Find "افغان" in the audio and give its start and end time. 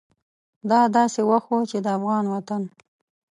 1.97-2.25